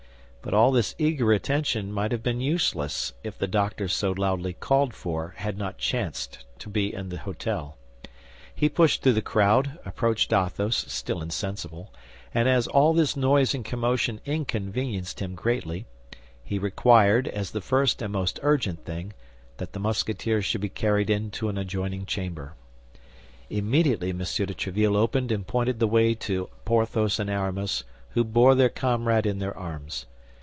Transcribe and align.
But 0.43 0.55
all 0.55 0.71
this 0.71 0.95
eager 0.97 1.31
attention 1.33 1.91
might 1.93 2.11
have 2.11 2.23
been 2.23 2.41
useless 2.41 3.13
if 3.23 3.37
the 3.37 3.45
doctor 3.45 3.87
so 3.87 4.09
loudly 4.11 4.53
called 4.53 4.91
for 4.95 5.35
had 5.37 5.55
not 5.55 5.77
chanced 5.77 6.45
to 6.57 6.67
be 6.67 6.91
in 6.91 7.09
the 7.09 7.17
hôtel. 7.17 7.73
He 8.55 8.67
pushed 8.67 9.03
through 9.03 9.13
the 9.13 9.21
crowd, 9.21 9.77
approached 9.85 10.33
Athos, 10.33 10.83
still 10.91 11.21
insensible, 11.21 11.93
and 12.33 12.49
as 12.49 12.65
all 12.65 12.95
this 12.95 13.15
noise 13.15 13.53
and 13.53 13.63
commotion 13.63 14.19
inconvenienced 14.25 15.19
him 15.21 15.35
greatly, 15.35 15.85
he 16.43 16.57
required, 16.57 17.27
as 17.27 17.51
the 17.51 17.61
first 17.61 18.01
and 18.01 18.11
most 18.11 18.39
urgent 18.41 18.83
thing, 18.83 19.13
that 19.57 19.73
the 19.73 19.79
Musketeer 19.79 20.41
should 20.41 20.61
be 20.61 20.69
carried 20.69 21.11
into 21.11 21.49
an 21.49 21.57
adjoining 21.59 22.07
chamber. 22.07 22.55
Immediately 23.51 24.09
M. 24.09 24.17
de 24.17 24.23
Tréville 24.23 24.95
opened 24.95 25.31
and 25.31 25.45
pointed 25.45 25.77
the 25.77 25.85
way 25.85 26.15
to 26.15 26.49
Porthos 26.65 27.19
and 27.19 27.29
Aramis, 27.29 27.83
who 28.15 28.23
bore 28.23 28.55
their 28.55 28.69
comrade 28.69 29.27
in 29.27 29.37
their 29.37 29.55
arms. 29.55 30.07